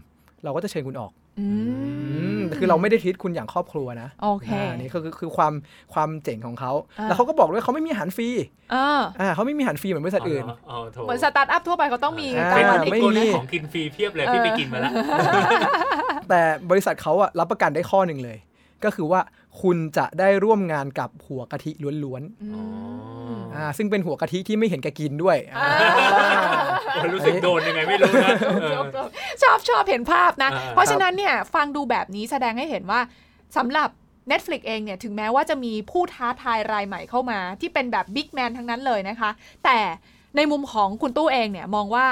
[0.44, 1.48] เราก็จะเชิญคุณออกอื
[2.12, 5.54] อืมมคือเราไม่ได้ทิตคุณอย่างครอบครัวนะโอเคอ่านี่คือคือคือความ
[5.94, 8.30] ความเจ๋งของเขาอ่าแล้วเขาก็บอกด้วยเขาไม่มีอาหารฟรี
[8.72, 14.92] เอออ่าเขาไม่มีอาหารฟรีเหมือนบริษัทอื่นอ๋อโถเหมือนสตาร์ทอัพทั่วไปเขาต้องมีอ่าการไม่วัมันนให้ไม่กินมีนะของกินฟรีเพียบเลยพี่ไปกินมาแล้ว
[16.30, 18.38] แต่บริษัทเขาอะรับประกันได้ข้อหนึ่งเลย
[18.84, 19.22] ก็คือว่า
[19.62, 21.72] คุณจะได้ร่วมงานกับหัวกะทิ
[22.04, 22.50] ล้วนอื
[23.34, 25.70] มๆอ่าซึ่งเป็นหัวกะทิที่ไม่เห็นแกกินด้วยอ่า
[26.94, 28.30] โอ้ยรู้สึกโดนยังไงไม่รู้นะ
[28.62, 28.80] เออ
[29.42, 33.00] ชอบชอบเห็นภาพนะอ่าเพราะฉะนั้นเนี่ยฟังดูแบบนี้แสดงให้เห็นว่า
[33.58, 33.90] สำหรับ
[34.32, 39.30] Netflix เองเนี่ยถึงแม้ว่าจะมีผู้ท้าทายรายใหม่เข้ามา ที่เป็นแบบบิ๊กแมนทั้งนั้นเลยนะคะ
[39.66, 39.80] แต่
[40.36, 42.08] ในมุมของคุณตู้เองเนี่ยมองว่า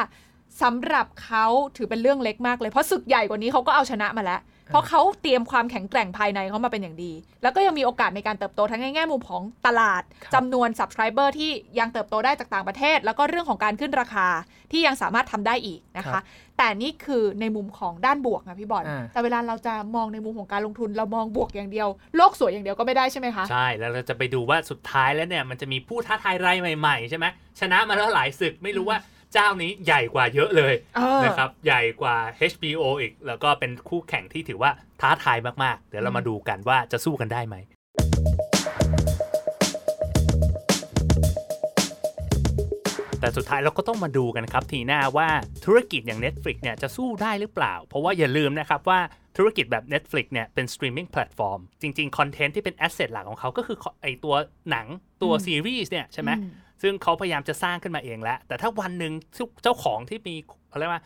[0.61, 1.45] สำหรับเขา
[1.77, 4.39] ถือเป็นเรื่องเล็กมากเลย เพราะศึกใหญ่กว่านี้เขาก็เอาชนะมาแล้ว
[4.71, 7.11] เพราะเขาเตรียมความแข็งแกร่งภายในเขามาเป็นอย่างดี
[7.43, 14.27] แล้วก็ยังมีโอกาสในการเติบโตทั้งในแง่มุมของตลาดครับจำนวน subscriber ที่ยังเติบโตได้จากต่างประเทศ แล้วก็เรื่องของการขึ้นราคา
[14.71, 16.23] ที่ยังสามารถทำได้อีกนะครัคะบ
[16.57, 27.25] แต่นี่คือในมุมของด้านบวกนะพี่บอลอ่าแต่เวลาเราจะมองในมุมของการลงทุนเรามองบวกอย่างเดียว โลกสวยอย่างเดียวก็ไม่ได้ใช่ไหมคะใช่แล้วเราจะไปดูว่าสุดท้ายแล้วเนี่ยมันจะมีผู้ท้าทายรายใหม่ๆใช่ไหม
[27.59, 28.97] ชนะมาแล้วหลายศึกไม่รู้ว่า
[29.33, 32.15] เจ้านี้ใหญ่กว่าเยอะเลยเออนะครับใหญ่กว่า
[32.51, 37.55] HBO อีก แล้วก็เป็นคู่แข่งที่ถือว่าท้าทายมาก ๆ เดี๋ยวเรามาดูกันว่าจะสู้กันได้ไหม
[43.19, 45.29] แต่สุดท้ายเราก็ต้องมาดูกันครับทีหน้าว่า
[45.65, 48.99] ธุรกิจอย่าง Netflix เนี่ยจะสู้ได้หรือเปล่า เพราะว่าอย่าลืมนะครับว่า
[49.37, 54.35] ธุรกิจแบบ Netflix เนี่ยเป็นสตรีมมิ่งแพลตฟอร์มจริงๆ คอนเทนต์ที่เป็น asset หลักของเขาก็คือไอตัว
[54.71, 54.87] หนัง
[55.23, 56.51] ตัวอืมซีรีส์เนี่ยใช่ไหมอืม
[56.83, 59.13] ซึ่งเขาพยายามจะสร้างขึ้นมาเองแล้ว แต่ถ้าวันหนึ่ง
[59.63, 60.35] เจ้าของที่มี
[60.71, 61.01] อะไรว่า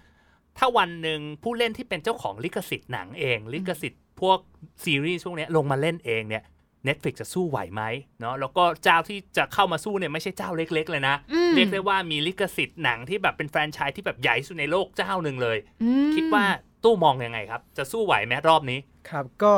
[0.58, 4.40] ถ้าวันหนึ่งผู้เล่นที่เป็นเจ้าของลิขสิทธิ์หนังเอง ลิขสิทธิ์พวก
[4.84, 6.44] ซีรีส์ช่วงเนี้ยลงมาเล่นเองเนี่ย
[6.88, 7.84] Netflix จะสู้ไหวไหม
[8.22, 16.44] เนาะแล้วก็เจ้าที่จะเข้ามาสู้เนี่ยไม่ใช่เจ้าเล็ก ๆ เลยนะอืมเรียกได้ว่ามีลิขสิทธิ์หนังที่แบบเป็นแฟรนไชส์ที่แบบใหญ่ที่สุดในโลกเจ้าหนึ่งเลยอืมคิดว่า
[16.84, 19.54] ตู้มองยังไงครับ จะสู้ไหวไหมรอบนี้ ครับก็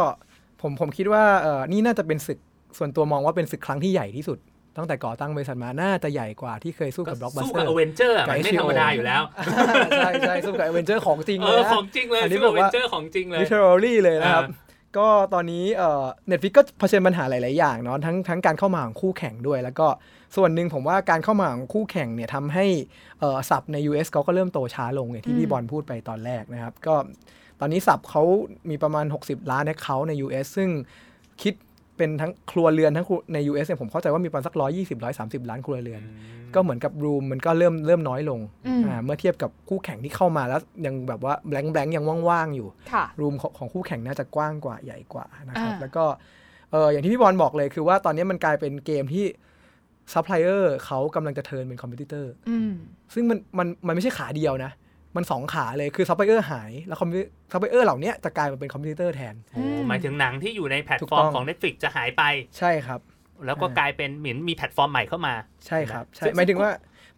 [0.62, 2.39] ผมผมคิดว่าเออนี่น่าจะเป็นศึก
[2.77, 4.39] ส่วนตัวมองว่าเป็นศึกครั้งที่ใหญ่ที่สุด
[4.77, 9.21] ตั้งแต่ก่อตั้งบริษัทมาน่าจะใหญ่กว่าที่เคยสู้กับบล็อกบัสสู้เตอกับร์อเวนเจอร์กับมันไม่ HBO ธรรมดาอยู่แล้ว
[9.97, 19.88] ใช่ใช่สู้กับเอเวนเจอร์ของจริงเลยเออนะของจริงเลยอันนี้สู้กับแบบนว่าของจริงเลย literally เลยนะครับอ่าก็ตอนนี้เอ่อ Netflix ก็เผชิญปัญหาหลาย ๆ อย่างเนาะทั้งทั้งการเข้ามาของคู่แข่งด้วย แล้วก็
[20.36, 22.65] ส่วนหนึ่งผมว่าการเข้ามาของคู่แข่งเนี่ยทำให้
[23.19, 26.95] เอ่อ sub ใน US เขาก็เริ่มโตช้าลงอย่างที่อืมพี่บอลพูดไปตอนแรกนะครับ ก็
[27.60, 28.23] ตอนนี้ sub เขา
[28.69, 30.69] มีประมาณ 60 ล้าน account ใน US ซึ่ง
[31.41, 31.53] คิด
[31.99, 34.99] เป็นทั้งครัวเรือนทั้งครัวใน US เนี่ยผมเข้าใจว่ามีประมาณสัก120
[35.43, 36.01] 130ล้านครัวเรือน
[36.55, 46.03] ก็เหมือนกับ room มันก็เริ่มเริ่มน้อยลงอืมอ่าเมื่อเทียบกับคู่แข่งที่เข้ามาแล้วยังแบบว่าแบงค์แบงค์ยังว่างๆอยู่ค่ะ room ของของคู่แข่งน่าจะกว้างกว่าใหญ่กว่านะครับอ่าแล้วก็
[46.71, 49.25] เอออย่างที่พี่บอลบอกเลยคือว่าตอนนี้มันกลายเป็นเกมที่
[50.13, 52.71] ซัพพลายเออร์เขากำลังจะ turn เป็น competitor อืม
[53.13, 54.71] ซึ่งมันมันมันไม่ใช่ขาเดียวนะ
[55.15, 57.10] มันสองขาเลยคือซัพพลายเออร์หาย แล้ว com
[57.52, 62.24] supplier เหล่าเนี้ยจะกลายมาเป็น competitor แทนโอ้หมายถึงหนังที่อยู่ในแพลตฟอร์มถูกต้องของ Netflix จะหายไป
[62.58, 63.00] ใช่ครับ
[63.45, 65.34] แล้วก็อ่ากลายเป็นเหมือนมีแพลตฟอร์มใหม่เข้ามา
[65.67, 66.72] ใช่ครับ ใช่ซึ่งหมายถึงว่า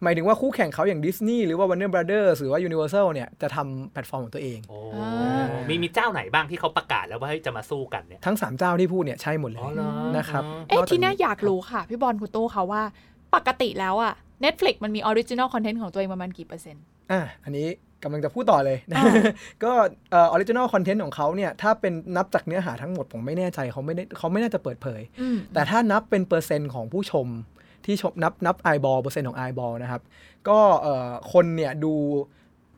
[0.04, 12.82] หมายถึงว่าคู่แข่งเขาอย่างดิสนีย์หรือว่า Warner Brothers หรือว่า Universal เนี่ย จะทำแพลตฟอร์มของตัวเองโอ้อ่ามีมีเจ้าไหนบ้างที่เขาประกาศแล้วว่าเฮ้ยจะมาสู้กันเนี่ย ทั้ง 3 เจ้าที่พูดเนี่ยใช่หมดเลยอ๋อเหรอนะครับเอ๊ะนอกจากทีเนี้ยอยากรู้ค่ะ พี่บอลคุณตู้เขาว่า
[13.34, 14.12] ปกติแล้วอะ
[14.44, 17.68] Netflix มันมี original content ของตัวเองประมาณกี่เปอร์เซ็นต์ อะอันนี้
[18.02, 19.12] กำลังจะพูดต่อเลยนะอ่า
[19.64, 19.72] ก็
[20.10, 27.26] เออ original content ของเขาเนี่ย ถ้าเป็นนับจากเนื้อหาทั้งหมด ผมไม่แน่ใจเขาไม่ได้เขาไม่น่าจะเปิดเผยอืมแต่ถ้านับเป็นเปอร์เซ็นต์ของผู้ชม
[27.84, 30.02] ที่ชมนับนับ eyeball เปอร์เซ็นต์ของ eyeball นะครับ
[30.48, 31.94] ก็เอ่อคนเนี่ยดู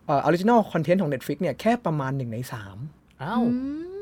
[0.07, 2.38] เออ original content ของ Netflix เนี่ยแค่ประมาณ 1 ใน
[2.81, 3.44] 3 อ้าว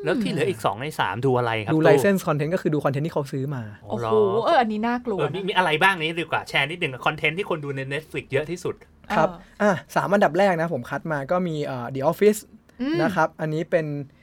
[0.04, 8.74] แล้วที่เหลืออีก 2 ใน 3 ดูอะไรครับ ดูตู้ไลเซse content ก็คือดูคอนเทนต์ที่เขาซื้อมา โอ้โอ้เหรโหอเออ อันนี้น่ากลัวเออมีนะมีอะไรบ้างนี้ดีกว่า แชร์นิดหนึ่งคอนเทนต์ที่คนดูใน Netflix เยอะที่สุด
[9.16, 9.28] ครับ
[9.60, 12.40] เอออะสามอันดับแรกนะผมคัดมาก็มีเอ่อ The Office
[12.80, 14.21] อืมนะครับ อันนี้เป็นอ่า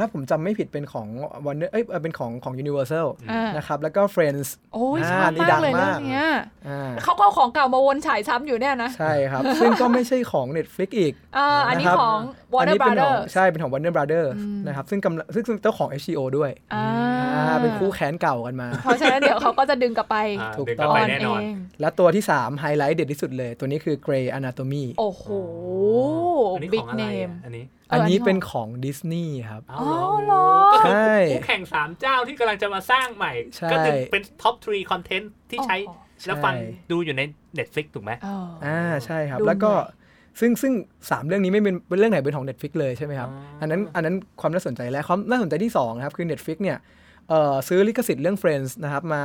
[0.00, 1.06] ถ้าผมจำไม่ผิดเป็นของ
[1.44, 6.30] Warner เอ้ยเอ่อเป็นของของ Universal อ่านะครับ แล้วก็ Friends โอ้ยอ่าชอบมากนี่ดังมากเลยเรื่องเนี้ย
[6.68, 12.18] อ่าเขาก็เอาของเก่ามาวนฉายซ้ำอยู่เนี่ยนะ ใช่ครับ ซึ่งก็ไม่ใช่ของ Netflix อีกอ่าอันนี้นะครับของ
[12.60, 16.84] อัน Warner นี้เป็นของ Brothers ใช่ เป็นของ Warner Brothers อืมนะครับ ซึ่งกำลังซึ่งซึ่งเจ้าของ HBO ด้วยอ่า
[17.34, 21.42] อ่าเป็นคู่แค้นเก่ากันมา เพราะฉะนั้นเดี๋ยวเขาก็จะดึงกลับไปอ่าถูกเดี๋ยวต้ก็องไปตอนแน่เอนอนง
[21.80, 25.24] และตัวที่3ไฮไลท์เด็ดที่สุดเลย ตัวนี้คือ Grey Anatomy โอ้โห
[25.98, 26.29] อั
[26.60, 35.96] นนี้บิ๊ขกองอะเนไรมอะอันนี้เอออัอันนนี้นี้ของเป็นของดิสนีย์ครับเอาอ๋อเหรอเหรอก็คือใช่คู่แข่ง3เจ้าที่กำลังจะมาสร้างใหม่ใช่ก็ดึงเป็นท็อป3คอนเทนต์ที่ใช้อ๋อ
[36.26, 37.22] แล้วฟังใช่ดูอยู่ใน
[37.58, 39.98] Netflix ถูกไหมเอออ่าใช่ครับดูแล้วก็หน่อย
[40.40, 40.72] ซึ่งซึ่ง
[41.10, 46.78] สามเรื่องนี้ไม่เป็นเป็นเรื่องไหนเป็นของ Netflix เลยใช่ไหมครับอ๋ออัอันนั้นอันนั้นความน่าสนใจแรกความน่าสนใจที่2นะครับคือ Netflix เนี่ย
[47.28, 49.24] เอ่อซื้อลิขสิทธิ์เรื่อง Friends นะครับมา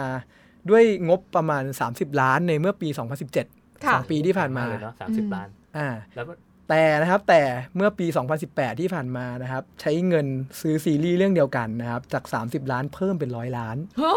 [0.69, 6.33] ด้วยงบประมาณ 30 ล้านในเมื่อปี 2017ค่ะสองปีที่ผ่านมาเลยเนาะสามสิบล้านอ่าแล้วก็
[6.69, 7.41] แต่นะครับแต่
[7.75, 8.07] เมื่อปี
[8.43, 10.27] 2018 ที่ผ่านมานะครับ ใช้เงิน
[10.61, 14.15] ซื้อซีรีส์เรื่องเดียวกันนะครับ จาก 30 ล้านเพิ่มเป็นร้อยล้านเฮ้อ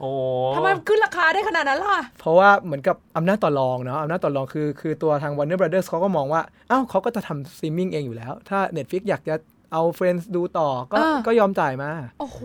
[0.00, 0.10] โอ้
[0.56, 9.34] ทำไมขึ้นราคาได้ขนาดนั้นล่ะ เพราะว่าเหมือนกับอำนาจต่อรองเนาะอำนาจต่อรองคือคือตัวทาง Warner Brothers เขาก็มองว่า อ้าวเขาก็จะทำสตรีมมิ่งเองอยู่แล้ว ถ้า Netflix อยากจะ
[9.72, 12.38] เอา Friends ดูต่อก็อ่า ก็ยอมจ่ายมา โอ้โห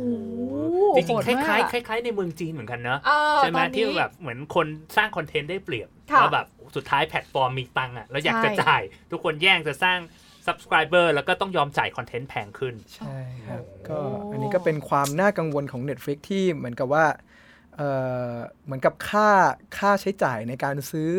[0.96, 10.00] จริงๆโหดคล้ายมากๆคล้าย ๆ ในเมืองจีนเหมือนกันเนอะเออใช่ไหมตอนนี้ที่แบบเหมือนคนสร้างคอนเทนต์ได้เปรียบค่ะแล้วแบบ สุดท้ายแพลตฟอร์มมีตังค์อะแล้วอยากจะใช่จ่าย ทุกคนแย่งจะสร้าง
[10.48, 14.00] subscriber แล้วก็ต้องยอมจ่ายคอนเทนต์แพงขึ้น ใช่ครับโอ้ก็
[14.32, 17.06] อันนี้ก็เป็นความน่ากังวลของ Netflix ที่เหมือนกับว่า
[17.78, 17.90] เอ่
[18.32, 18.34] อ
[18.66, 19.30] เหมือนกับค่า
[19.78, 21.14] ค่าใช้จ่ายในการซื้อ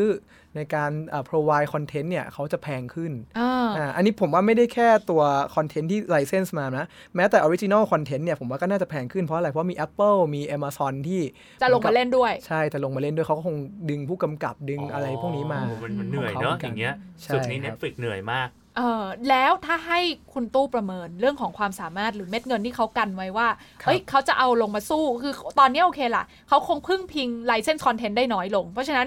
[0.56, 5.22] ในการเอ่อ provide content เนี่ยเขาจะแพงขึ้นอ่าอ่าอันนี้ผมว่าไม่ได้แค่ตัว
[5.56, 6.84] คอนเทนต์ที่ license มานะ
[7.16, 11.22] แม้แต่ original content เนี่ยผมว่าก็น่าจะแพงขึ้นเพราะอะไร เพราะมี Apple มี Amazon ที่
[11.62, 13.56] จะลงมาเล่นด้วย ใช่ จะลงมาเล่นด้วยเขาก็คง
[13.90, 20.00] ดึงผู้กำกับดึงอะไรพวกนี้มาโมันมันเหนื่อยของเนเขาอะเหมือนกันอย่างเงี้ยใช่สุดนี้ครับ Netflix เหนื่อยมาก เออแล้วถ้าให้
[20.32, 23.48] คุณตู้ประเมินเรื่องของความสามารถหรือเม็ดเงินที่เขากันไว้ว่า
[23.82, 29.06] ครับเอ้ยเขาจะเอาลงมาสู้ คือตอนนี้โอเคล่ะ เขาคงพึ่งพิง license content ได้น้อยลง เพราะฉะนั้น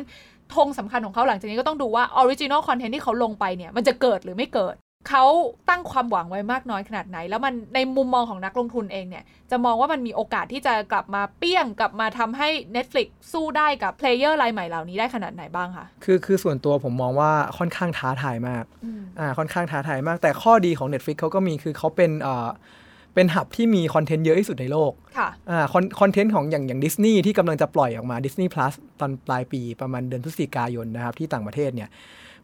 [0.56, 4.76] ธงสำคัญของเขาหลังจากนี้ก็ต้องดูว่า original content ที่เขาลงไปเนี่ย มันจะเกิดหรือไม่เกิด
[5.10, 5.26] เขา
[5.70, 22.50] ตั้งความหวังไว้มากน้อยขนาดไหน แล้วมันในมุมมองของนักลงทุนเองเนี่ย จะมองว่ามันมีโอกาสที่จะกลับมาเปรี้ยงกลับมาทำให้ Netflix สู้ได้กับ player รายใหม่เหล่านี้ได้ขนาดไหนบ้างคะคือคือส่วนตัวผมมองว่าค่อนข้างท้าทายมากอืมอ่าค่อนข้างท้าทายมาก แต่ข้อดีของ Netflix เขาก็มีคือเขาเป็นเอ่อ
[23.16, 31.90] เป็น hub ที่มีคอนเทนต์เยอะที่สุดในโลก ค่ะ อ่าคอนคอนเทนต์ของอย่างอย่างดิสนีย์ที่กำลังจะปล่อยออกมา Disney Plus ตอนปลายปีประมาณเดือนพฤศจิกายนนะครับ ที่ต่างประเทศเนี่ย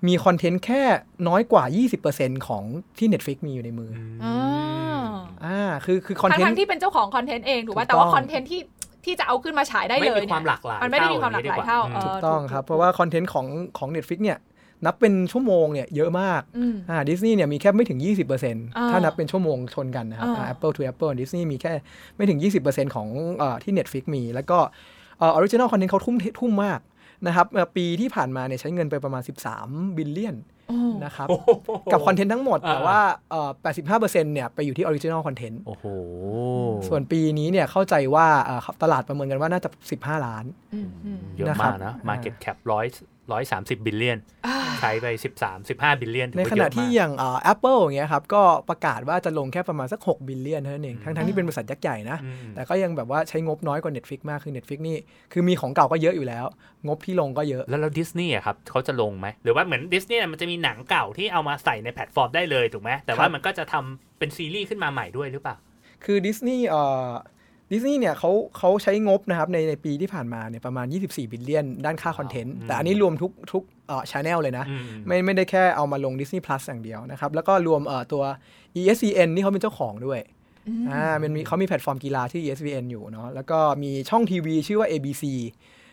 [0.07, 0.81] มีคอนเทนต์แค่
[1.27, 1.63] น้อยกว่า
[2.05, 2.63] 20%ของ
[2.97, 3.91] ที่ Netflix มีอยู่ในมือ
[4.23, 5.01] ออ่า
[5.45, 8.61] อ่าคือคือคอนเทนต์ทั้งๆที่เป็นเจ้าของคอนเทนต์เองถูกป่ะถูกแต่ว่าต้องคอนเทนต์ที่
[9.05, 13.45] ที่จะเอาขึ้นมาฉายได้เลยเนี่ความหลากหลายมันไม่ได้มีความหลากหลายเท่าอืมเออถูกต้องครับถูกเพราะว่าคอนเทนต์ของ
[13.77, 14.37] ของ Netflix เนี่ย
[14.85, 17.99] นับเป็นชั่วโมงเนี่ยเยอะมากอืมอ่าดิสนีย์เนี่ยมีแค่ไม่ถึง
[18.43, 21.73] 20%ถ้าอ่านับเป็นชั่วโมงชนกันนะครับอ่าอ่า Apple to Apple Disney มีแค่
[22.15, 23.07] ไม่ถึง 20%ของ
[23.37, 24.59] เอ่อที่ Netflix มี แล้วก็
[25.17, 26.79] เออ original content เขาทุ่มทุ่มมาก
[27.25, 29.21] นะครับเอ่อปีที่ผ่านมาเนี่ยใช้เงินไปประมาณ
[29.59, 30.37] 13 billion
[30.69, 31.49] โอ้นะครับโอ้โห
[31.91, 32.99] กับคอนเทนต์ทั้งหมดอ่าแต่ว่า
[33.31, 33.49] เอ่อ
[33.93, 35.85] 85%เนี่ยไปอยู่ที่ original content โอ้โห
[36.87, 42.85] ส่วนปีนี้เนี่ยเข้าใจว่าเอ่อตลาดประเมินกันว่าน่าจะ 15 billion อืมอืมเยอะนะครับมากนะ Market Cap ร้อย
[43.31, 52.17] ร้อยสามสิบ billion อ่าใช้ไปสิบสามสิบห้า billion ในขณะที่อย่างเอ่อ Apple อย่างเงี้ยครับ ก็ประกาศว่าจะลงแค่ประมาณสัก6 billion เท่านั้นเอง ทั้งๆที่เป็นบริษัทยักษ์ใหญ่นะ
[52.55, 54.97] แต่ก็ยังแบบว่าใช้งบน้อยกว่า Netflix มาก คือ Netflix นี่
[55.33, 56.45] คือมีของเก่าก็เยอะอยู่แล้ว
[56.87, 65.55] งบที่ลงก็เยอะ แล้วแล้วดิสนีย์อะครับเขาจะลงไหม หรือว่าเหมือนดิสนีย์มันจะมีหนังเก่าที่เอามาใส่ในแพลตฟอร์มได้เลยถูกไหมแต่ว่าครับมันก็จะทำเป็นซีรีส์ขึ้นมาใหม่ด้วยหรือเปล่า
[66.05, 67.07] คือดิสนีย์เอ่อ
[67.71, 78.23] ดิสนีย์เนี่ยเขาเขาใช้งบนะครับในในปีที่ผ่านมาเนี่ยประมาณ 24 billion ด้านค่าคอนเทนต์อืมแต่อันนี้รวมทุกทุกเอ่อ channel เลยนะอืมไม่ไม่ได้แค่เอามาลง Disney Plus อย่างเดียวนะครับ แล้วก็รวมเอ่อตัว
[78.79, 80.19] ESPN ที่เขาเป็นเจ้าของด้วย
[80.89, 85.23] อ่ามันมีเขามีแพลตฟอร์มกีฬาที่ ESPN อยู่เนาะแล้วก็มีช่องทีวีชื่อว่า ABC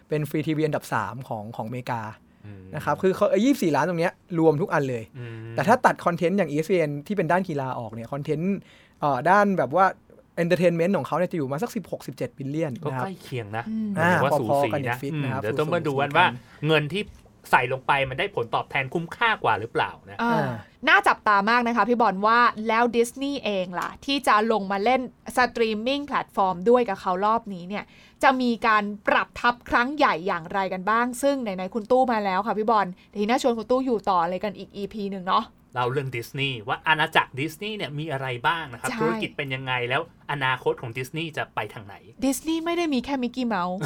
[0.09, 2.03] เป็นฟรีทีวีอันดับ 3 ของของอเมริกา
[2.47, 8.55] อืมนะครับคือเขายี่สี่ billion ตรงเนี้ยรวมทุกอันเลยอืมแต่ถ้าตัดคอนเทนต์อย่าง ESPN ที่เป็นด้านกีฬาออกเนี่ยคอนเทนต์
[9.01, 9.87] เอ่อด้านแบบว่า
[10.37, 11.70] entertainment ของเขาเนี่ยจะอยู่มาสัก
[12.05, 16.33] 16-17 billion นะครับก็ใกล้เคียงนะอืมหมายถึงว่าอ่าสูพอๆสีกับนะ Netflix อืมนะครับเดี๋ยวต้องมาดูกันสูสีว่ากัน
[16.66, 17.03] เงินที่
[17.51, 20.53] ใส่ลงไปมันได้ผลตอบแทนคุ้มค่ากว่าหรือเปล่านะอ่าอ่า
[20.88, 25.01] น่าจับตามากนะคะพี่บอลว่าแล้วดิสนีย์เองล่ะ ที่จะลงมาเล่น
[25.37, 27.85] streaming platform ด้วยกับเขารอบนี้เนี่ย
[28.23, 32.87] จะมีการปรับทัพครั้งใหญ่อย่างไรกันบ้าง ซึ่งไหนๆคุณตู้มาแล้วค่ะพี่บอล
[33.20, 35.44] ทีน่าชวนคุณตู้อยู่ต่อเลยกันอีก EP หนึ่งเนาะ
[35.75, 43.77] เราเรื่องดิสนีย์ว่าอาณาจักรดิสนีย์เนี่ยมีอะไรบ้างนะครับใช่ธุรกิจเป็นยังไงแล้วอนาคตของดิสนีย์จะไปทางไหน ดิสนีย์ไม่ได้มีแค่มิกกี้เมาส์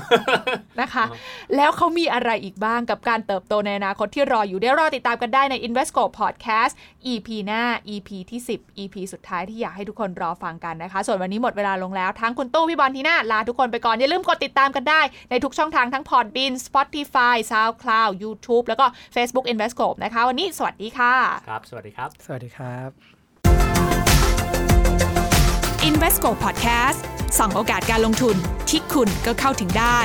[0.81, 1.05] นะคะ
[1.57, 6.73] แล้วเขามีอะไรอีกบ้างกับการเติบโตในอนาคตที่รออยู่เดี๋ยวรอติดตามกันได้ใน Investco Podcast
[7.13, 7.63] EP หน้า
[7.95, 19.47] EP ที่ 10 EP สุดท้ายที่อยากให้ทุกคนรอฟังกันนะคะ ส่วนวันนี้หมดเวลาลงแล้ว ทั้งคุณตู้พี่บอลทีน่าลาทุกคนไปก่อน อย่าลืมกดติดตามกันได้ ในทุกช่องทางทั้ง Podbean Spotify SoundCloud YouTube แล้วก็ Facebook
[19.53, 21.15] Investco นะคะ วันนี้สวัสดีค่ะ
[21.49, 23.18] ครับ สวัสดีครับ สวัสดีครับ
[25.87, 27.01] Invesco Podcast
[27.39, 28.37] ส่องโอกาสการลงทุน
[28.69, 30.01] ที่คุณก็เข้าถึงได้